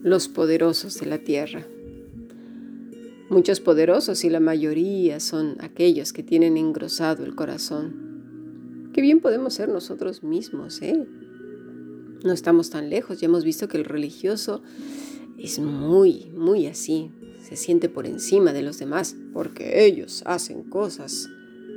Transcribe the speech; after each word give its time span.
los 0.00 0.28
poderosos 0.28 1.00
de 1.00 1.06
la 1.06 1.18
tierra. 1.18 1.66
Muchos 3.28 3.60
poderosos 3.60 4.24
y 4.24 4.30
la 4.30 4.40
mayoría 4.40 5.20
son 5.20 5.56
aquellos 5.60 6.12
que 6.12 6.22
tienen 6.22 6.56
engrosado 6.56 7.24
el 7.24 7.34
corazón. 7.34 8.90
Qué 8.92 9.02
bien 9.02 9.20
podemos 9.20 9.54
ser 9.54 9.68
nosotros 9.68 10.22
mismos, 10.22 10.80
¿eh? 10.82 11.04
No 12.24 12.32
estamos 12.32 12.70
tan 12.70 12.90
lejos, 12.90 13.20
ya 13.20 13.26
hemos 13.26 13.44
visto 13.44 13.68
que 13.68 13.76
el 13.76 13.84
religioso 13.84 14.62
es 15.36 15.58
muy, 15.58 16.30
muy 16.34 16.66
así, 16.66 17.10
se 17.42 17.56
siente 17.56 17.88
por 17.88 18.06
encima 18.06 18.52
de 18.52 18.62
los 18.62 18.78
demás, 18.78 19.16
porque 19.32 19.84
ellos 19.84 20.22
hacen 20.26 20.62
cosas 20.64 21.28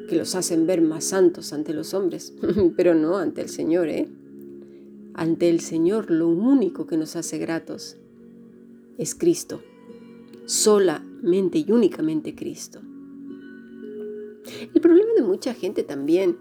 que 0.08 0.16
los 0.16 0.36
hacen 0.36 0.68
ver 0.68 0.82
más 0.82 1.06
santos 1.06 1.54
ante 1.54 1.74
los 1.74 1.94
hombres, 1.94 2.34
pero 2.78 2.96
no 2.96 3.18
ante 3.18 3.42
el 3.42 3.50
Señor, 3.50 3.90
¿eh? 3.90 4.08
Ante 5.14 5.50
el 5.50 5.60
Señor 5.60 6.10
lo 6.10 6.30
único 6.30 6.88
que 6.88 6.98
nos 6.98 7.16
hace 7.16 7.38
gratos 7.38 7.98
es 8.98 9.16
Cristo, 9.16 9.62
solamente 10.46 11.60
y 11.60 11.72
únicamente 11.72 12.36
Cristo. 12.36 12.82
El 14.74 14.82
problema 14.82 15.14
de 15.16 15.22
mucha 15.22 15.54
gente 15.54 15.84
también, 15.84 16.38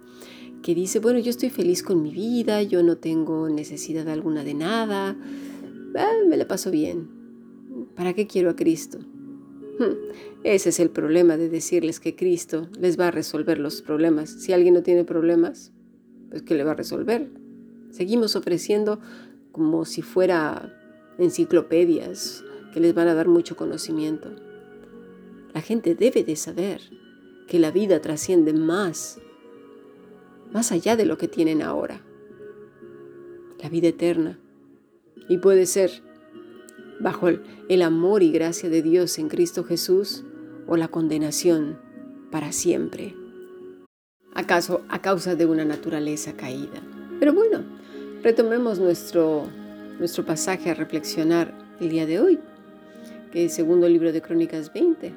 que 0.62 0.74
dice, 0.74 0.98
bueno, 0.98 1.18
yo 1.18 1.30
estoy 1.30 1.50
feliz 1.50 1.82
con 1.82 2.02
mi 2.02 2.12
vida, 2.12 2.62
yo 2.62 2.82
no 2.82 2.96
tengo 2.98 3.48
necesidad 3.48 4.08
alguna 4.08 4.44
de 4.44 4.54
nada, 4.54 5.16
ah, 5.96 6.12
me 6.28 6.36
la 6.36 6.46
paso 6.46 6.70
bien. 6.70 7.08
¿Para 7.94 8.12
qué 8.12 8.26
quiero 8.26 8.50
a 8.50 8.56
Cristo? 8.56 8.98
Hmm, 9.78 9.94
ese 10.44 10.68
es 10.68 10.80
el 10.80 10.90
problema 10.90 11.36
de 11.36 11.48
decirles 11.48 12.00
que 12.00 12.14
Cristo 12.14 12.68
les 12.78 12.98
va 12.98 13.08
a 13.08 13.10
resolver 13.10 13.58
los 13.58 13.80
problemas. 13.80 14.30
Si 14.30 14.52
alguien 14.52 14.74
no 14.74 14.82
tiene 14.82 15.04
problemas, 15.04 15.72
pues 16.28 16.42
¿qué 16.42 16.54
le 16.54 16.64
va 16.64 16.72
a 16.72 16.76
resolver? 16.76 17.30
Seguimos 17.90 18.36
ofreciendo 18.36 19.00
como 19.52 19.84
si 19.84 20.02
fuera 20.02 20.79
enciclopedias 21.18 22.44
que 22.72 22.80
les 22.80 22.94
van 22.94 23.08
a 23.08 23.14
dar 23.14 23.28
mucho 23.28 23.56
conocimiento. 23.56 24.30
La 25.52 25.60
gente 25.60 25.94
debe 25.94 26.22
de 26.22 26.36
saber 26.36 26.80
que 27.48 27.58
la 27.58 27.70
vida 27.70 28.00
trasciende 28.00 28.52
más, 28.52 29.20
más 30.52 30.70
allá 30.72 30.96
de 30.96 31.04
lo 31.04 31.18
que 31.18 31.28
tienen 31.28 31.62
ahora. 31.62 32.00
La 33.60 33.68
vida 33.68 33.88
eterna. 33.88 34.38
Y 35.28 35.38
puede 35.38 35.66
ser 35.66 36.02
bajo 37.00 37.28
el, 37.28 37.82
amor 37.82 38.22
y 38.22 38.30
gracia 38.30 38.68
de 38.68 38.82
Dios 38.82 39.18
en 39.18 39.28
Cristo 39.28 39.64
Jesús 39.64 40.24
o 40.66 40.76
la 40.76 40.88
condenación 40.88 41.78
para 42.30 42.52
siempre. 42.52 43.16
¿Acaso 44.34 44.82
a 44.88 45.02
causa 45.02 45.34
de 45.34 45.46
una 45.46 45.64
naturaleza 45.64 46.34
caída? 46.34 46.80
Pero 47.18 47.32
bueno, 47.32 47.64
retomemos 48.22 48.78
nuestro, 48.78 49.48
nuestro 50.00 50.24
pasaje 50.24 50.70
a 50.70 50.74
reflexionar 50.74 51.52
el 51.78 51.90
día 51.90 52.06
de 52.06 52.18
hoy 52.18 52.40
que 53.30 53.44
el 53.44 53.50
segundo 53.50 53.88
libro 53.88 54.12
de 54.12 54.22
Crónicas 54.22 54.72
20. 54.72 55.12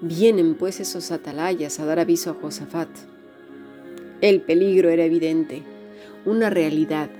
Vienen 0.00 0.54
pues 0.54 0.78
esos 0.78 1.10
atalayas 1.10 1.80
a 1.80 1.86
dar 1.86 1.98
aviso 1.98 2.30
a 2.30 2.34
Josafat. 2.34 2.88
El 4.20 4.42
peligro 4.42 4.90
era 4.90 5.04
evidente, 5.04 5.62
una 6.24 6.50
realidad. 6.50 7.10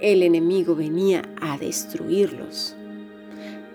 El 0.00 0.22
enemigo 0.22 0.76
venía 0.76 1.22
a 1.40 1.58
destruirlos. 1.58 2.76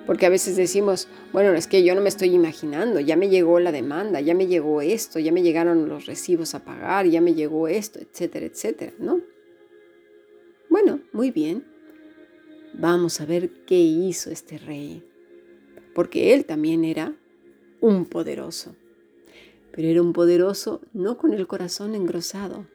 Porque 0.05 0.27
a 0.27 0.29
veces 0.29 0.55
decimos, 0.55 1.07
bueno, 1.33 1.53
es 1.53 1.67
que 1.67 1.83
yo 1.83 1.95
no 1.95 2.01
me 2.01 2.09
estoy 2.09 2.29
imaginando, 2.29 2.99
ya 2.99 3.15
me 3.15 3.29
llegó 3.29 3.59
la 3.59 3.71
demanda, 3.71 4.21
ya 4.21 4.35
me 4.35 4.47
llegó 4.47 4.81
esto, 4.81 5.19
ya 5.19 5.31
me 5.31 5.41
llegaron 5.41 5.89
los 5.89 6.05
recibos 6.05 6.55
a 6.55 6.63
pagar, 6.63 7.07
ya 7.07 7.19
me 7.19 7.33
llegó 7.33 7.67
esto, 7.67 7.99
etcétera, 7.99 8.45
etcétera, 8.45 8.93
¿no? 8.99 9.21
Bueno, 10.69 10.99
muy 11.11 11.31
bien. 11.31 11.78
Vamos 12.79 13.19
a 13.21 13.25
ver 13.25 13.49
qué 13.65 13.77
hizo 13.77 14.31
este 14.31 14.57
rey 14.57 15.03
porque 15.99 16.33
él 16.33 16.45
también 16.45 16.85
era 16.85 17.13
un 17.81 18.05
poderoso. 18.05 18.73
Pero 19.73 19.89
era 19.89 20.01
un 20.01 20.13
poderoso 20.13 20.79
no 20.93 21.17
con 21.17 21.33
el 21.33 21.45
corazón 21.45 21.93
engrosado. 21.93 22.67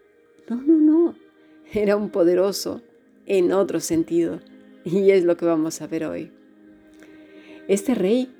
No, 0.46 0.56
no, 0.56 0.74
no. 0.76 1.14
Era 1.72 1.96
un 1.96 2.10
poderoso 2.10 2.82
en 3.24 3.52
otro 3.52 3.80
sentido. 3.80 4.40
Y 4.84 5.10
es 5.10 5.24
lo 5.24 5.38
que 5.38 5.46
vamos 5.46 5.80
a 5.80 5.86
ver 5.86 6.04
hoy. 6.04 6.30
Este 7.66 7.94
rey 7.94 8.30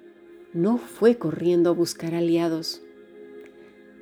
no 0.53 0.77
fue 0.77 1.17
corriendo 1.17 1.71
a 1.71 1.73
buscar 1.73 2.15
aliados. 2.15 2.83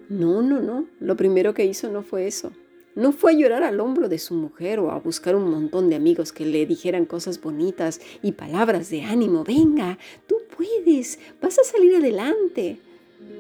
No, 0.09 0.43
no, 0.43 0.61
no. 0.61 0.89
Lo 0.99 1.17
primero 1.17 1.55
que 1.55 1.65
hizo 1.65 1.93
no 1.93 2.03
fue 2.03 2.27
eso. 2.27 2.51
No 2.95 3.13
fue 3.13 3.33
a 3.33 3.35
llorar 3.35 3.63
al 3.63 3.81
hombro 3.81 4.09
de 4.11 4.19
su 4.19 4.35
mujer 4.35 4.79
o 4.79 4.91
a 4.91 4.99
buscar 4.99 5.35
un 5.35 5.51
montón 5.51 5.89
de 5.89 5.97
amigos 5.97 6.31
que 6.31 6.45
le 6.45 6.67
dijeran 6.67 7.07
cosas 7.07 7.41
bonitas 7.41 8.01
y 8.23 8.33
palabras 8.33 8.91
de 8.91 9.03
ánimo. 9.03 9.45
Venga, 9.45 9.99
tú 10.27 10.37
puedes, 10.55 11.19
vas 11.41 11.59
a 11.59 11.65
salir 11.65 11.97
adelante. 11.97 12.79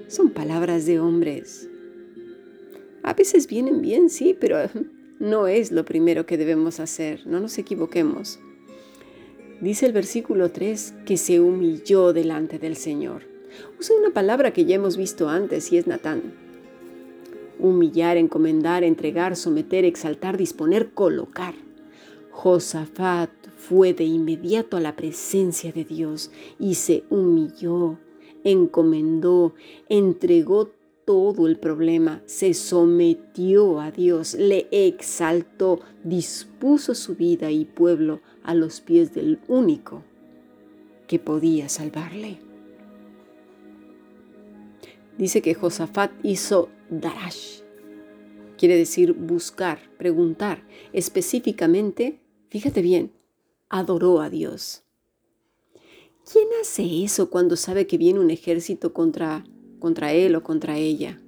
Son 0.09 0.31
palabras 0.31 0.87
de 0.87 1.01
hombres. 1.01 1.69
A 3.03 3.13
veces 3.13 3.47
vienen 3.47 3.83
bien, 3.83 4.09
sí, 4.09 4.35
pero 4.39 4.57
no 5.19 5.47
es 5.47 5.71
lo 5.71 5.84
primero 5.84 6.25
que 6.25 6.39
debemos 6.39 6.81
hacer, 6.81 7.27
no 7.27 7.39
nos 7.39 7.59
equivoquemos. 7.59 8.41
Dice 9.61 9.84
el 9.84 9.93
versículo 9.93 10.51
3 10.51 10.95
que 11.05 11.19
se 11.19 11.41
humilló 11.41 12.15
delante 12.15 12.59
del 12.59 12.77
Señor. 12.77 13.25
Usa 13.79 13.97
una 13.97 14.11
palabra 14.11 14.53
que 14.53 14.65
ya 14.65 14.77
hemos 14.77 14.97
visto 14.97 15.29
antes 15.29 15.71
y 15.73 15.77
es 15.77 15.87
Natán 15.87 16.52
humillar, 17.62 18.17
encomendar, 18.17 18.84
entregar, 18.84 19.37
someter, 19.37 19.84
exaltar, 19.84 20.37
disponer, 20.37 20.91
colocar. 20.91 21.55
Josafat 22.31 23.31
fue 23.56 23.95
de 23.95 24.05
inmediato 24.05 24.77
a 24.77 24.81
la 24.81 24.97
presencia 24.97 25.72
de 25.72 25.84
Dios 25.84 26.31
y 26.59 26.75
se 26.75 27.05
humilló, 27.09 27.99
encomendó, 28.45 29.55
entregó 29.89 30.71
todo 31.05 31.47
el 31.47 31.59
problema, 31.59 32.22
se 32.27 32.55
sometió 32.55 33.81
a 33.81 33.91
Dios, 33.91 34.34
le 34.34 34.69
exaltó, 34.71 35.81
dispuso 36.05 36.95
su 36.95 37.15
vida 37.15 37.51
y 37.51 37.65
pueblo 37.65 38.21
a 38.43 38.55
los 38.55 38.81
pies 38.81 39.15
del 39.15 39.41
único 39.49 40.03
que 41.06 41.19
podía 41.19 41.69
salvarle. 41.69 42.39
Dice 45.19 45.43
que 45.43 45.55
Josafat 45.55 46.11
hizo 46.22 46.69
darash. 47.00 47.60
Quiere 48.58 48.76
decir 48.76 49.12
buscar, 49.14 49.80
preguntar. 49.98 50.62
Específicamente, 50.92 52.20
fíjate 52.48 52.82
bien, 52.82 53.10
adoró 53.69 54.20
a 54.20 54.30
Dios. 54.30 54.84
¿Quién 56.30 56.47
hace 56.60 57.03
eso 57.03 57.30
cuando 57.30 57.56
sabe 57.56 57.86
que 57.86 57.98
viene 57.98 58.20
un 58.20 58.30
ejército 58.30 58.92
contra, 58.92 59.44
contra 59.80 60.12
él 60.12 60.36
o 60.36 60.42
contra 60.44 60.78
ella? 60.78 61.20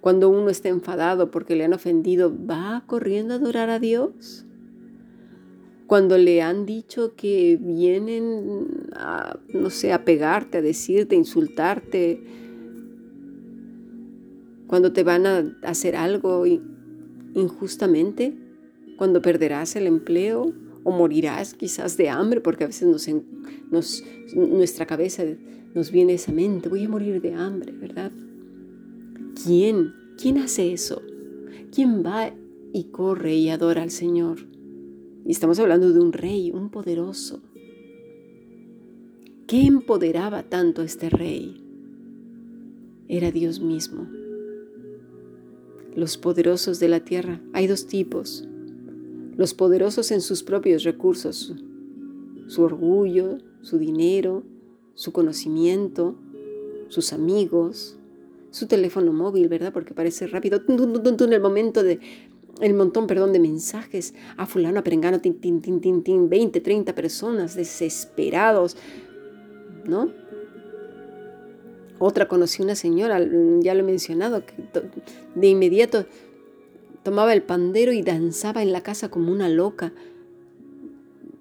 Cuando 0.00 0.28
uno 0.28 0.50
está 0.50 0.68
enfadado 0.68 1.30
porque 1.30 1.56
le 1.56 1.64
han 1.64 1.72
ofendido, 1.72 2.30
¿va 2.30 2.84
corriendo 2.86 3.32
a 3.32 3.38
adorar 3.38 3.70
a 3.70 3.78
Dios? 3.78 4.44
Cuando 5.86 6.18
le 6.18 6.42
han 6.42 6.66
dicho 6.66 7.14
que 7.14 7.58
vienen 7.60 8.90
a, 8.94 9.38
no 9.48 9.70
sé, 9.70 9.92
a 9.92 10.04
pegarte, 10.04 10.58
a 10.58 10.62
decirte, 10.62 11.14
a 11.14 11.18
insultarte, 11.18 12.22
cuando 14.66 14.92
te 14.92 15.02
van 15.02 15.26
a 15.26 15.56
hacer 15.62 15.96
algo 15.96 16.44
injustamente, 17.34 18.34
cuando 18.96 19.20
perderás 19.20 19.76
el 19.76 19.86
empleo 19.86 20.52
o 20.84 20.90
morirás 20.90 21.54
quizás 21.54 21.96
de 21.96 22.08
hambre, 22.08 22.40
porque 22.40 22.64
a 22.64 22.68
veces 22.68 22.88
nuestra 24.34 24.86
cabeza 24.86 25.24
nos 25.74 25.90
viene 25.90 26.14
esa 26.14 26.32
mente, 26.32 26.68
voy 26.68 26.84
a 26.84 26.88
morir 26.88 27.20
de 27.20 27.34
hambre, 27.34 27.72
¿verdad? 27.72 28.12
¿Quién? 29.44 29.92
¿Quién 30.20 30.38
hace 30.38 30.72
eso? 30.72 31.02
¿Quién 31.72 32.04
va 32.04 32.32
y 32.72 32.84
corre 32.84 33.34
y 33.34 33.50
adora 33.50 33.82
al 33.82 33.90
Señor? 33.90 34.38
Y 35.26 35.32
estamos 35.32 35.58
hablando 35.58 35.92
de 35.92 36.00
un 36.00 36.12
rey, 36.12 36.50
un 36.52 36.70
poderoso. 36.70 37.42
¿Qué 39.46 39.66
empoderaba 39.66 40.44
tanto 40.44 40.82
a 40.82 40.84
este 40.84 41.10
rey? 41.10 41.60
Era 43.08 43.30
Dios 43.30 43.60
mismo 43.60 44.06
los 45.94 46.18
poderosos 46.18 46.80
de 46.80 46.88
la 46.88 47.00
tierra. 47.00 47.40
Hay 47.52 47.66
dos 47.66 47.86
tipos. 47.86 48.46
Los 49.36 49.54
poderosos 49.54 50.10
en 50.10 50.20
sus 50.20 50.42
propios 50.42 50.84
recursos, 50.84 51.54
su 52.46 52.62
orgullo, 52.62 53.38
su 53.62 53.78
dinero, 53.78 54.44
su 54.94 55.12
conocimiento, 55.12 56.14
sus 56.88 57.12
amigos, 57.12 57.96
su 58.50 58.66
teléfono 58.66 59.12
móvil, 59.12 59.48
¿verdad? 59.48 59.72
Porque 59.72 59.94
parece 59.94 60.28
rápido. 60.28 60.60
En 60.68 61.32
el 61.32 61.40
momento 61.40 61.82
de 61.82 61.98
el 62.60 62.74
montón, 62.74 63.06
perdón, 63.06 63.32
de 63.32 63.40
mensajes 63.40 64.14
a 64.36 64.46
fulano, 64.46 64.78
a 64.78 64.82
tin, 65.18 65.40
tin, 65.40 65.60
tin, 65.60 65.80
tin, 65.80 66.02
tin, 66.02 66.28
20, 66.28 66.60
30 66.60 66.94
personas 66.94 67.56
desesperados, 67.56 68.76
¿no? 69.84 70.12
Otra 72.06 72.28
conocí 72.28 72.62
una 72.62 72.74
señora, 72.74 73.18
ya 73.60 73.72
lo 73.72 73.80
he 73.80 73.82
mencionado, 73.82 74.44
que 74.44 74.52
de 75.34 75.46
inmediato 75.46 76.04
tomaba 77.02 77.32
el 77.32 77.42
pandero 77.42 77.94
y 77.94 78.02
danzaba 78.02 78.62
en 78.62 78.72
la 78.72 78.82
casa 78.82 79.08
como 79.08 79.32
una 79.32 79.48
loca, 79.48 79.90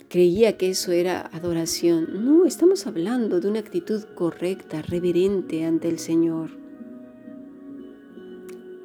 creía 0.08 0.56
que 0.56 0.70
eso 0.70 0.94
era 0.94 1.30
adoración. 1.34 2.26
No, 2.26 2.46
estamos 2.46 2.88
hablando 2.88 3.42
de 3.42 3.50
una 3.50 3.60
actitud 3.60 4.06
correcta, 4.16 4.82
reverente 4.82 5.66
ante 5.66 5.90
el 5.90 6.00
Señor. 6.00 6.52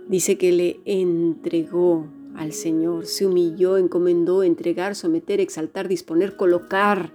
Dice 0.08 0.36
que 0.36 0.50
le 0.50 0.80
entregó 0.84 2.08
al 2.34 2.54
Señor, 2.54 3.06
se 3.06 3.24
humilló, 3.24 3.76
encomendó, 3.76 4.42
entregar, 4.42 4.96
someter, 4.96 5.38
exaltar, 5.38 5.86
disponer, 5.86 6.34
colocar. 6.34 7.12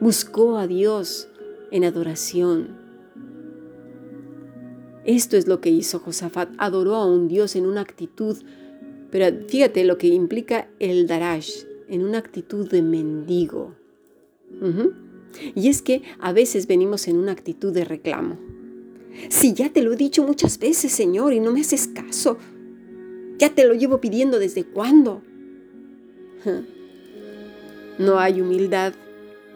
Buscó 0.00 0.56
a 0.56 0.66
Dios 0.66 1.28
en 1.70 1.84
adoración. 1.84 2.77
Esto 5.08 5.38
es 5.38 5.48
lo 5.48 5.62
que 5.62 5.70
hizo 5.70 6.00
Josafat, 6.00 6.50
adoró 6.58 6.94
a 6.94 7.06
un 7.06 7.28
Dios 7.28 7.56
en 7.56 7.64
una 7.64 7.80
actitud, 7.80 8.36
pero 9.10 9.24
fíjate 9.48 9.82
lo 9.84 9.96
que 9.96 10.08
implica 10.08 10.68
el 10.80 11.06
darash, 11.06 11.64
en 11.88 12.04
una 12.04 12.18
actitud 12.18 12.68
de 12.68 12.82
mendigo. 12.82 13.74
Y 15.54 15.68
es 15.68 15.80
que 15.80 16.02
a 16.20 16.34
veces 16.34 16.66
venimos 16.66 17.08
en 17.08 17.16
una 17.16 17.32
actitud 17.32 17.72
de 17.72 17.86
reclamo. 17.86 18.36
Si 19.30 19.54
ya 19.54 19.72
te 19.72 19.80
lo 19.80 19.94
he 19.94 19.96
dicho 19.96 20.22
muchas 20.26 20.58
veces, 20.58 20.92
Señor, 20.92 21.32
y 21.32 21.40
no 21.40 21.52
me 21.52 21.62
haces 21.62 21.88
caso, 21.88 22.36
ya 23.38 23.48
te 23.54 23.66
lo 23.66 23.72
llevo 23.72 24.02
pidiendo 24.02 24.38
desde 24.38 24.64
cuándo. 24.64 25.22
No 27.98 28.18
hay 28.18 28.42
humildad, 28.42 28.92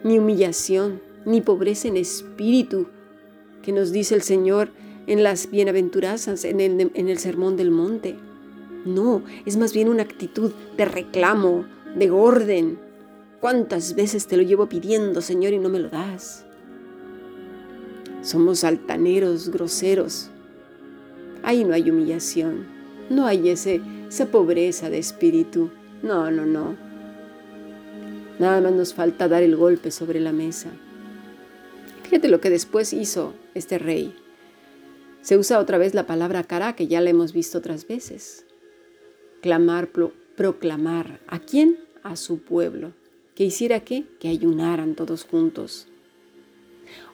ni 0.03 0.19
humillación, 0.19 1.03
ni 1.27 1.43
pobreza 1.43 1.89
en 1.89 1.99
espíritu, 1.99 2.87
que 3.63 3.73
nos 3.73 3.93
dice 3.93 4.15
el 4.15 4.23
Señor 4.23 4.71
en 5.07 5.23
las 5.23 5.51
bienaventuranzas, 5.51 6.45
en 6.45 6.61
el, 6.61 7.19
sermón 7.19 7.57
del 7.57 7.71
monte. 7.71 8.17
No, 8.85 9.23
es 9.47 9.57
más 9.57 9.73
bien 9.73 9.89
una 9.89 10.03
actitud 10.03 10.53
de 10.77 10.85
reclamo, 10.85 11.65
de 11.97 12.11
orden. 12.11 12.79
¿Cuántas 13.41 13.95
veces 13.95 14.27
te 14.27 14.37
lo 14.37 14.43
llevo 14.43 14.69
pidiendo, 14.69 15.21
Señor, 15.21 15.53
y 15.53 15.59
no 15.59 15.69
me 15.69 15.81
lo 15.81 15.89
das? 15.89 16.45
Somos 18.23 18.63
altaneros, 18.65 19.51
groseros. 19.51 20.31
Ahí 21.43 21.65
no 21.65 21.75
hay 21.75 21.91
humillación, 21.91 22.67
no 23.11 23.27
hay 23.27 23.49
ese, 23.49 23.81
esa 24.09 24.27
pobreza 24.27 24.91
de 24.91 24.99
espíritu. 24.99 25.71
No, 26.03 26.31
no, 26.31 26.47
no. 26.47 26.77
Nada 28.39 28.61
más 28.61 28.73
nos 28.73 28.95
falta 28.95 29.29
dar 29.29 29.43
el 29.43 29.57
golpe 29.57 29.91
sobre 29.91 30.21
la 30.21 30.33
mesa. 30.33 30.71
Fíjate 32.05 32.29
lo 32.29 32.41
que 32.41 32.51
después 32.51 32.93
hizo 32.93 33.35
este 33.55 33.79
rey. 33.79 34.15
Se 35.23 35.39
usa 35.39 35.61
otra 35.61 35.79
vez 35.79 35.95
la 35.95 36.07
palabra 36.07 36.43
cara, 36.43 36.75
que 36.75 36.89
ya 36.89 37.01
la 37.01 37.11
hemos 37.11 37.33
visto 37.33 37.59
otras 37.59 37.87
veces. 37.87 38.45
Clamar, 39.41 39.91
proclamar. 40.37 41.21
¿A 41.29 41.39
quién? 41.39 41.79
A 42.03 42.17
su 42.17 42.39
pueblo. 42.41 42.93
¿Que 43.37 43.45
hiciera 43.45 43.81
qué? 43.81 44.05
Que 44.19 44.29
ayunaran 44.29 44.97
todos 44.97 45.25
juntos. 45.25 45.87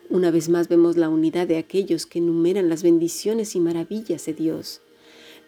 Una 0.08 0.30
vez 0.30 0.48
más 0.48 0.68
vemos 0.68 0.96
la 0.96 1.10
unidad 1.10 1.46
de 1.46 1.58
aquellos 1.58 2.06
que 2.06 2.18
enumeran 2.18 2.70
las 2.70 2.82
bendiciones 2.82 3.54
y 3.54 3.60
maravillas 3.60 4.24
de 4.24 4.32
Dios. 4.32 4.80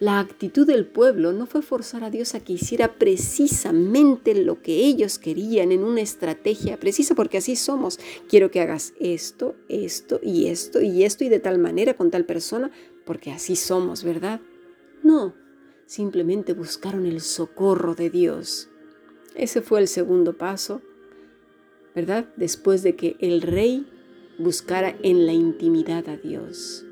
La 0.01 0.19
actitud 0.19 0.65
del 0.65 0.87
pueblo 0.87 1.31
no 1.31 1.45
fue 1.45 1.61
forzar 1.61 2.03
a 2.03 2.09
Dios 2.09 2.33
a 2.33 2.39
que 2.39 2.53
hiciera 2.53 2.95
precisamente 2.95 4.33
lo 4.33 4.59
que 4.59 4.77
ellos 4.77 5.19
querían 5.19 5.71
en 5.71 5.83
una 5.83 6.01
estrategia 6.01 6.79
precisa, 6.79 7.13
porque 7.13 7.37
así 7.37 7.55
somos. 7.55 7.99
Quiero 8.27 8.49
que 8.49 8.61
hagas 8.61 8.95
esto, 8.99 9.53
esto 9.69 10.19
y 10.23 10.47
esto 10.47 10.81
y 10.81 11.03
esto 11.03 11.23
y 11.23 11.29
de 11.29 11.39
tal 11.39 11.59
manera 11.59 11.93
con 11.93 12.09
tal 12.09 12.25
persona, 12.25 12.71
porque 13.05 13.31
así 13.31 13.55
somos, 13.55 14.03
¿verdad? 14.03 14.41
No, 15.03 15.35
simplemente 15.85 16.53
buscaron 16.53 17.05
el 17.05 17.21
socorro 17.21 17.93
de 17.93 18.09
Dios. 18.09 18.69
Ese 19.35 19.61
fue 19.61 19.81
el 19.81 19.87
segundo 19.87 20.35
paso, 20.35 20.81
¿verdad? 21.93 22.27
Después 22.37 22.81
de 22.81 22.95
que 22.95 23.17
el 23.19 23.43
rey 23.43 23.85
buscara 24.39 24.97
en 25.03 25.27
la 25.27 25.33
intimidad 25.33 26.09
a 26.09 26.17
Dios. 26.17 26.83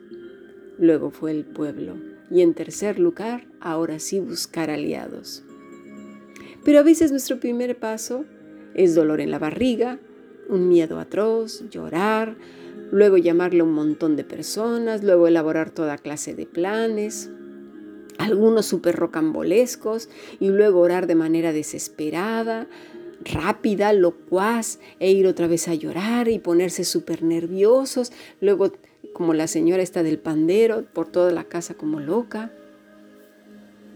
Luego 0.78 1.10
fue 1.10 1.32
el 1.32 1.44
pueblo 1.44 2.19
y 2.32 2.42
en 2.42 2.54
tercer 2.54 3.00
lugar, 3.00 3.48
ahora 3.60 4.00
sí 4.00 4.20
buscar 4.20 4.70
aliados. 4.70 5.44
Pero 6.64 6.80
a 6.80 6.84
veces 6.84 7.12
nuestro 7.12 7.40
primer 7.40 7.78
paso 7.78 8.26
es 8.74 8.96
dolor 8.96 9.22
en 9.22 9.32
la 9.32 9.40
barriga, 9.40 10.00
un 10.50 10.68
miedo 10.68 11.00
atroz, 11.00 11.64
llorar, 11.70 12.36
luego 12.92 13.18
llamarle 13.18 13.62
a 13.62 13.64
un 13.64 13.74
montón 13.74 14.16
de 14.16 14.24
personas, 14.24 15.04
luego 15.04 15.28
elaborar 15.28 15.72
toda 15.72 15.98
clase 15.98 16.34
de 16.36 16.46
planes, 16.46 17.30
algunos 18.18 18.66
súper 18.66 18.96
rocambolescos, 18.96 20.10
y 20.40 20.50
luego 20.50 20.82
orar 20.82 21.08
de 21.08 21.16
manera 21.16 21.54
desesperada, 21.54 22.68
rápida, 23.24 23.94
locuaz, 23.94 24.80
e 25.00 25.12
ir 25.12 25.28
otra 25.28 25.48
vez 25.48 25.68
a 25.68 25.76
llorar 25.76 26.28
y 26.28 26.40
ponerse 26.40 26.84
súper 26.84 27.24
nerviosos, 27.24 28.12
luego 28.42 28.74
como 29.14 29.34
la 29.34 29.48
señora 29.48 29.84
está 29.84 30.04
del 30.04 30.20
pandero, 30.20 30.86
por 30.94 31.08
toda 31.08 31.32
la 31.32 31.44
casa 31.46 31.74
como 31.74 32.00
loca. 32.00 32.52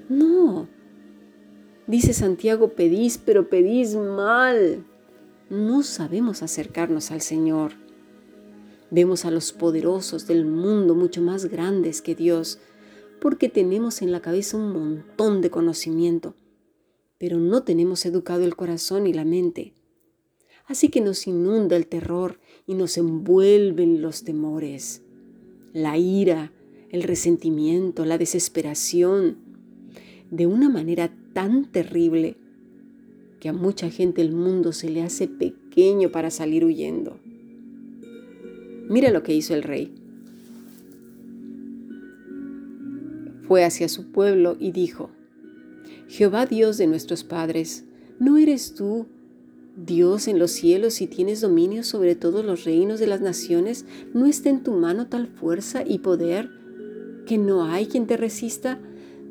No. 0.09 0.67
Dice 1.87 2.13
Santiago, 2.13 2.69
pedís, 2.69 3.17
pero 3.17 3.49
pedís 3.49 3.95
mal. 3.95 4.85
No 5.49 5.83
sabemos 5.83 6.41
acercarnos 6.41 7.11
al 7.11 7.21
Señor. 7.21 7.73
Vemos 8.89 9.25
a 9.25 9.31
los 9.31 9.53
poderosos 9.53 10.27
del 10.27 10.45
mundo 10.45 10.95
mucho 10.95 11.21
más 11.21 11.45
grandes 11.45 12.01
que 12.01 12.15
Dios, 12.15 12.59
porque 13.19 13.49
tenemos 13.49 14.01
en 14.01 14.11
la 14.11 14.21
cabeza 14.21 14.57
un 14.57 14.71
montón 14.71 15.41
de 15.41 15.49
conocimiento, 15.49 16.35
pero 17.17 17.39
no 17.39 17.63
tenemos 17.63 18.05
educado 18.05 18.43
el 18.43 18.55
corazón 18.55 19.07
y 19.07 19.13
la 19.13 19.25
mente. 19.25 19.73
Así 20.65 20.89
que 20.89 21.01
nos 21.01 21.27
inunda 21.27 21.75
el 21.75 21.87
terror 21.87 22.39
y 22.65 22.75
nos 22.75 22.97
envuelven 22.97 24.01
los 24.01 24.23
temores, 24.23 25.01
la 25.73 25.97
ira, 25.97 26.51
el 26.89 27.03
resentimiento, 27.03 28.05
la 28.05 28.17
desesperación, 28.17 29.37
de 30.31 30.47
una 30.47 30.69
manera 30.69 31.11
tan 31.33 31.65
terrible 31.65 32.37
que 33.39 33.49
a 33.49 33.53
mucha 33.53 33.89
gente 33.89 34.21
el 34.21 34.31
mundo 34.31 34.71
se 34.71 34.89
le 34.89 35.01
hace 35.01 35.27
pequeño 35.27 36.11
para 36.11 36.31
salir 36.31 36.63
huyendo. 36.63 37.19
Mira 38.89 39.11
lo 39.11 39.21
que 39.21 39.35
hizo 39.35 39.53
el 39.53 39.63
rey. 39.63 39.93
Fue 43.47 43.65
hacia 43.65 43.89
su 43.89 44.11
pueblo 44.11 44.55
y 44.59 44.71
dijo, 44.71 45.09
Jehová 46.07 46.45
Dios 46.45 46.77
de 46.77 46.87
nuestros 46.87 47.23
padres, 47.23 47.83
¿no 48.19 48.37
eres 48.37 48.75
tú 48.75 49.07
Dios 49.75 50.27
en 50.27 50.37
los 50.37 50.51
cielos 50.51 51.01
y 51.01 51.07
tienes 51.07 51.41
dominio 51.41 51.83
sobre 51.83 52.15
todos 52.15 52.45
los 52.45 52.63
reinos 52.63 52.99
de 52.99 53.07
las 53.07 53.21
naciones, 53.21 53.85
¿no 54.13 54.27
está 54.27 54.49
en 54.49 54.61
tu 54.61 54.73
mano 54.73 55.07
tal 55.07 55.27
fuerza 55.27 55.83
y 55.85 55.99
poder 55.99 56.49
que 57.25 57.39
no 57.39 57.65
hay 57.65 57.87
quien 57.87 58.05
te 58.05 58.15
resista? 58.15 58.79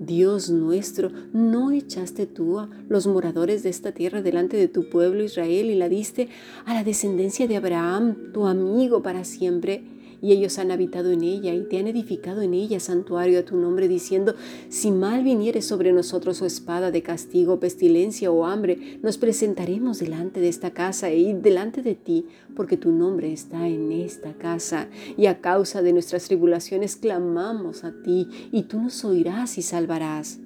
Dios 0.01 0.51
nuestro, 0.51 1.13
¿no 1.33 1.71
echaste 1.71 2.27
tú 2.27 2.59
a 2.59 2.69
los 2.89 3.07
moradores 3.07 3.63
de 3.63 3.71
esta 3.71 3.93
tierra 3.93 4.21
delante 4.21 4.57
de 4.57 4.67
tu 4.67 4.89
pueblo 4.89 5.23
Israel 5.23 5.71
y 5.71 5.77
la 5.77 5.89
diste 5.89 6.29
a 6.65 6.75
la 6.75 6.83
descendencia 6.83 7.47
de 7.47 7.57
Abraham, 7.57 8.33
tu 8.33 8.47
amigo 8.47 9.01
para 9.01 9.23
siempre? 9.23 9.85
Y 10.23 10.33
ellos 10.33 10.59
han 10.59 10.71
habitado 10.71 11.11
en 11.11 11.23
ella 11.23 11.53
y 11.53 11.65
te 11.65 11.79
han 11.79 11.89
edificado 11.89 12.41
en 12.41 12.55
ella 12.55 12.81
santuario 12.81 13.41
a 13.41 13.43
tu 13.43 13.57
nombre, 13.57 13.89
diciendo, 13.89 14.35
si 14.69 14.93
mal 14.93 15.25
viniere 15.25 15.61
sobre 15.61 15.93
nosotros 15.93 16.41
o 16.41 16.47
espada 16.47 16.93
de 16.93 17.03
castigo, 17.03 17.59
pestilencia 17.59 18.31
o 18.31 18.47
hambre, 18.47 18.99
nos 19.03 19.19
presentaremos 19.19 19.99
delante 19.99 20.41
de 20.41 20.49
esta 20.49 20.71
casa 20.71 21.11
e 21.11 21.19
ir 21.19 21.37
delante 21.43 21.83
de 21.83 21.97
ti, 21.97 22.27
porque 22.55 22.77
tu 22.77 22.93
nombre 22.93 23.33
está 23.33 23.67
en 23.69 23.91
esta 23.91 24.33
casa, 24.35 24.89
y 25.17 25.27
a 25.27 25.41
causa 25.41 25.83
de 25.83 25.93
nuestras 25.93 26.25
tribulaciones 26.25 26.97
clamamos 26.97 27.83
a 27.83 27.93
ti, 28.03 28.29
y 28.53 28.63
tú 28.63 28.81
nos 28.81 29.05
oirás 29.05 29.59
y 29.59 29.63
salvarás. 29.63 30.39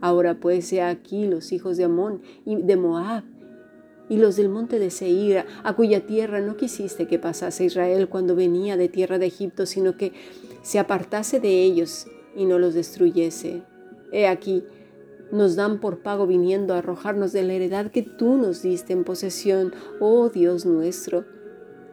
Ahora 0.00 0.38
pues, 0.38 0.66
sea 0.66 0.90
aquí 0.90 1.26
los 1.26 1.52
hijos 1.52 1.76
de 1.76 1.84
Amón 1.84 2.20
y 2.44 2.56
de 2.56 2.76
Moab, 2.76 3.24
y 4.08 4.18
los 4.18 4.36
del 4.36 4.48
monte 4.48 4.78
de 4.78 4.90
Seir, 4.90 5.44
a 5.62 5.74
cuya 5.74 6.06
tierra 6.06 6.40
no 6.40 6.56
quisiste 6.56 7.06
que 7.06 7.18
pasase 7.18 7.64
Israel 7.64 8.08
cuando 8.08 8.36
venía 8.36 8.76
de 8.76 8.88
tierra 8.88 9.18
de 9.18 9.26
Egipto, 9.26 9.66
sino 9.66 9.96
que 9.96 10.12
se 10.62 10.78
apartase 10.78 11.40
de 11.40 11.62
ellos 11.62 12.06
y 12.36 12.44
no 12.44 12.58
los 12.58 12.74
destruyese. 12.74 13.62
He 14.12 14.26
aquí, 14.26 14.64
nos 15.32 15.56
dan 15.56 15.80
por 15.80 16.00
pago 16.00 16.26
viniendo 16.26 16.74
a 16.74 16.78
arrojarnos 16.78 17.32
de 17.32 17.42
la 17.42 17.54
heredad 17.54 17.90
que 17.90 18.02
tú 18.02 18.36
nos 18.36 18.62
diste 18.62 18.92
en 18.92 19.04
posesión, 19.04 19.72
oh 20.00 20.28
Dios 20.28 20.66
nuestro. 20.66 21.24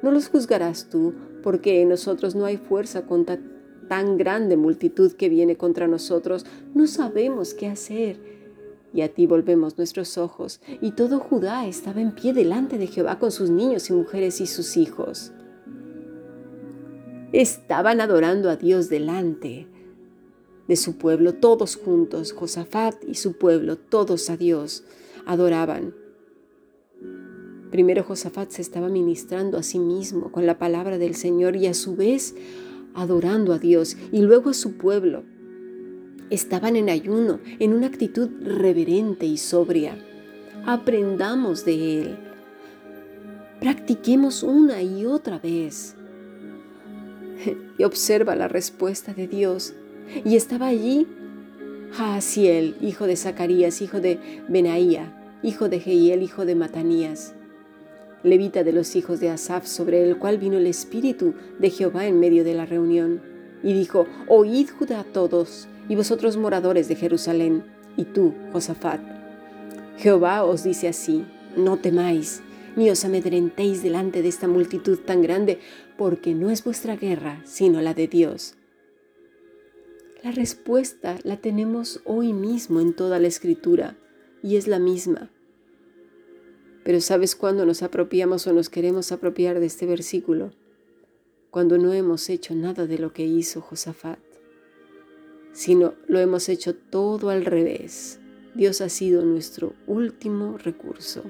No 0.02 0.12
los 0.12 0.28
juzgarás 0.28 0.90
tú, 0.90 1.14
porque 1.42 1.82
en 1.82 1.90
nosotros 1.90 2.36
no 2.36 2.46
hay 2.46 2.58
fuerza 2.58 3.04
contra 3.04 3.40
tan 3.88 4.18
grande 4.18 4.58
multitud 4.58 5.14
que 5.14 5.30
viene 5.30 5.58
contra 5.58 5.88
nosotros. 5.88 6.46
No 6.74 6.88
sabemos 6.88 7.54
qué 7.54 7.68
hacer 7.68 8.41
y 8.94 9.02
a 9.02 9.14
ti 9.14 9.26
volvemos 9.26 9.78
nuestros 9.78 10.18
ojos. 10.18 10.60
Y 10.82 10.92
todo 10.92 11.20
Judá 11.20 11.68
estaba 11.68 12.02
en 12.02 12.14
pie 12.14 12.34
delante 12.34 12.78
de 12.78 12.88
Jehová 12.88 13.20
con 13.20 13.32
sus 13.32 13.50
niños 13.50 13.90
y 13.90 13.94
mujeres 13.94 14.42
y 14.42 14.48
sus 14.48 14.78
hijos. 14.78 15.32
Estaban 17.32 18.02
adorando 18.02 18.50
a 18.50 18.58
Dios 18.58 18.90
delante 18.90 19.68
de 20.68 20.76
su 20.76 20.98
pueblo, 20.98 21.34
todos 21.34 21.76
juntos, 21.76 22.34
Josafat 22.34 22.96
y 23.08 23.16
su 23.16 23.38
pueblo, 23.38 23.78
todos 23.78 24.30
a 24.30 24.38
Dios 24.38 24.84
adoraban. 25.26 25.94
Primero 27.72 28.04
Josafat 28.04 28.52
se 28.52 28.62
estaba 28.62 28.90
ministrando 28.90 29.58
a 29.58 29.64
sí 29.64 29.80
mismo 29.80 30.32
con 30.32 30.46
la 30.46 30.58
palabra 30.58 30.98
del 30.98 31.16
Señor 31.16 31.56
y 31.56 31.68
a 31.68 31.74
su 31.74 31.96
vez 31.96 32.36
adorando 32.94 33.54
a 33.54 33.60
Dios 33.60 33.96
y 34.12 34.22
luego 34.22 34.50
a 34.50 34.54
su 34.54 34.78
pueblo. 34.78 35.24
Estaban 36.32 36.76
en 36.76 36.90
ayuno, 36.90 37.40
en 37.60 37.74
una 37.74 37.88
actitud 37.88 38.30
reverente 38.42 39.28
y 39.28 39.38
sobria. 39.38 39.96
Aprendamos 40.66 41.64
de 41.66 42.02
Él. 42.02 42.18
Practiquemos 43.60 44.42
una 44.42 44.82
y 44.82 45.06
otra 45.06 45.38
vez. 45.38 45.96
Y 47.78 47.84
observa 47.84 48.36
la 48.36 48.48
respuesta 48.48 49.14
de 49.14 49.28
Dios. 49.28 49.74
Y 50.26 50.36
estaba 50.36 50.68
allí 50.68 51.08
Jaasiel, 51.92 52.76
hijo 52.82 53.06
de 53.06 53.16
Zacarías, 53.16 53.82
hijo 53.82 54.00
de 54.00 54.20
Benaía, 54.48 55.40
hijo 55.44 55.70
de 55.70 55.80
Jehiel, 55.80 56.24
hijo 56.24 56.46
de 56.46 56.56
Matanías 56.56 57.36
levita 58.24 58.64
de 58.64 58.72
los 58.72 58.96
hijos 58.96 59.20
de 59.20 59.30
Asaf, 59.30 59.66
sobre 59.66 60.08
el 60.08 60.18
cual 60.18 60.38
vino 60.38 60.58
el 60.58 60.68
Espíritu 60.68 61.34
de 61.60 61.70
Jehová 61.70 62.06
en 62.06 62.20
medio 62.20 62.44
de 62.44 62.54
la 62.54 62.66
reunión. 62.66 63.22
Y 63.64 63.74
dijo, 63.74 64.08
Oíd 64.28 64.70
Judá 64.70 65.04
todos, 65.04 65.68
y 65.90 65.96
vosotros 65.96 66.38
moradores 66.38 66.88
de 66.88 66.96
Jerusalén, 66.96 67.64
y 67.98 68.06
tú, 68.06 68.34
Josafat. 68.52 69.02
Jehová 69.98 70.44
os 70.44 70.64
dice 70.64 70.88
así, 70.88 71.26
no 71.56 71.78
temáis, 71.78 72.42
ni 72.76 72.90
os 72.90 73.04
amedrentéis 73.06 73.84
delante 73.84 74.22
de 74.22 74.30
esta 74.30 74.48
multitud 74.48 75.00
tan 75.00 75.22
grande, 75.22 75.60
porque 75.98 76.34
no 76.34 76.50
es 76.50 76.64
vuestra 76.64 76.96
guerra, 76.96 77.42
sino 77.46 77.82
la 77.82 77.94
de 77.94 78.08
Dios. 78.08 78.56
La 80.24 80.32
respuesta 80.32 81.18
la 81.24 81.38
tenemos 81.38 82.02
hoy 82.06 82.34
mismo 82.34 82.80
en 82.80 82.94
toda 82.94 83.20
la 83.20 83.28
escritura, 83.28 83.98
y 84.44 84.56
es 84.56 84.68
la 84.68 84.80
misma. 84.80 85.32
Pero 86.84 87.02
¿sabes 87.02 87.36
cuándo 87.36 87.66
nos 87.66 87.84
apropiamos 87.84 88.48
o 88.48 88.54
nos 88.54 88.70
queremos 88.70 89.12
apropiar 89.12 89.60
de 89.60 89.68
este 89.68 89.86
versículo? 89.86 90.52
Cuando 91.52 91.78
no 91.78 91.94
hemos 91.94 92.30
hecho 92.30 92.56
nada 92.56 92.88
de 92.88 92.98
lo 92.98 93.14
que 93.14 93.26
hizo 93.26 93.62
Josafat, 93.62 94.20
sino 95.54 95.94
lo 96.08 96.20
hemos 96.20 96.50
hecho 96.50 96.76
todo 96.76 97.30
al 97.30 97.46
revés. 97.46 98.20
Dios 98.54 98.82
ha 98.82 98.90
sido 98.90 99.24
nuestro 99.24 99.74
último 99.88 100.58
recurso 100.58 101.24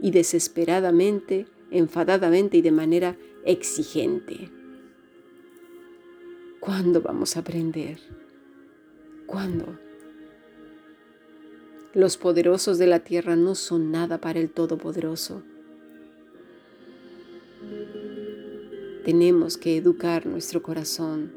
y 0.00 0.10
desesperadamente, 0.10 1.46
enfadadamente 1.70 2.56
y 2.56 2.62
de 2.62 2.70
manera 2.70 3.16
exigente. 3.44 4.50
¿Cuándo 6.60 7.00
vamos 7.00 7.36
a 7.36 7.40
aprender? 7.40 7.98
¿Cuándo? 9.26 9.78
Los 11.94 12.16
poderosos 12.16 12.78
de 12.78 12.86
la 12.86 13.00
tierra 13.00 13.34
no 13.34 13.54
son 13.54 13.90
nada 13.90 14.20
para 14.20 14.38
el 14.38 14.50
Todopoderoso. 14.50 15.42
Tenemos 19.04 19.56
que 19.56 19.76
educar 19.76 20.26
nuestro 20.26 20.62
corazón. 20.62 21.32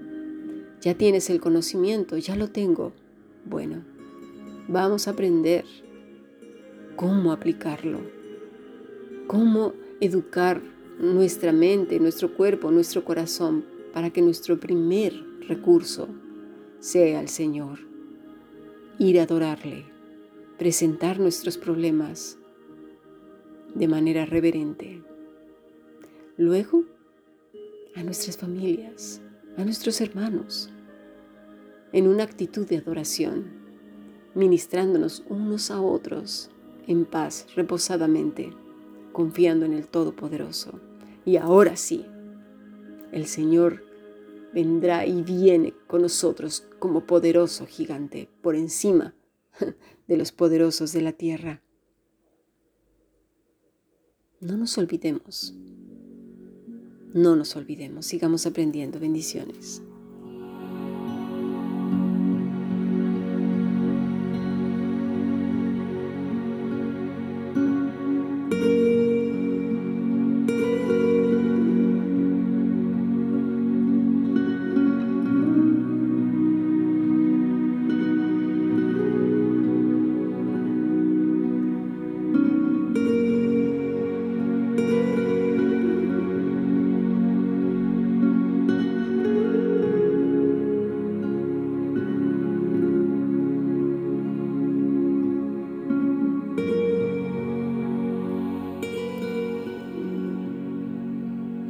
Ya 0.82 0.96
tienes 0.96 1.30
el 1.30 1.40
conocimiento, 1.40 2.18
ya 2.18 2.36
lo 2.36 2.50
tengo. 2.50 2.92
Bueno, 3.46 3.84
vamos 4.68 5.08
a 5.08 5.12
aprender 5.12 5.64
cómo 6.96 7.32
aplicarlo, 7.32 8.00
cómo 9.28 9.74
educar 10.00 10.62
nuestra 11.00 11.52
mente, 11.52 12.00
nuestro 12.00 12.36
cuerpo, 12.36 12.72
nuestro 12.72 13.04
corazón, 13.06 13.66
para 13.94 14.10
que 14.10 14.22
nuestro 14.22 14.60
primer 14.60 15.14
recurso 15.48 16.08
sea 16.80 17.22
el 17.22 17.30
Señor. 17.30 17.80
Ir 18.98 19.20
a 19.20 19.24
adorarle 19.24 19.86
presentar 20.62 21.20
nuestros 21.20 21.58
problemas 21.58 22.38
de 23.74 23.88
manera 23.88 24.28
reverente. 24.28 25.02
Luego, 26.38 26.84
a 27.96 28.04
nuestras 28.04 28.38
familias, 28.38 29.22
a 29.58 29.64
nuestros 29.64 30.02
hermanos, 30.02 30.70
en 31.94 32.08
una 32.08 32.24
actitud 32.24 32.68
de 32.68 32.78
adoración, 32.78 33.46
ministrándonos 34.34 35.24
unos 35.28 35.72
a 35.72 35.82
otros 35.82 36.50
en 36.88 37.06
paz, 37.06 37.48
reposadamente, 37.56 38.54
confiando 39.12 39.66
en 39.66 39.74
el 39.74 39.88
Todopoderoso. 39.88 40.80
Y 41.26 41.38
ahora 41.38 41.76
sí, 41.76 42.06
el 43.12 43.28
Señor 43.28 43.84
vendrá 44.54 45.06
y 45.06 45.22
viene 45.22 45.74
con 45.88 46.02
nosotros 46.02 46.66
como 46.80 47.06
poderoso 47.06 47.66
gigante 47.66 48.30
por 48.42 48.56
encima 48.56 49.14
de 50.08 50.18
los 50.18 50.32
poderosos 50.32 50.94
de 50.94 51.02
la 51.02 51.12
tierra. 51.12 51.62
No 54.40 54.58
nos 54.58 54.78
olvidemos. 54.78 55.54
No 57.14 57.36
nos 57.36 57.56
olvidemos. 57.56 58.06
Sigamos 58.06 58.46
aprendiendo. 58.46 59.00
Bendiciones. 59.00 59.82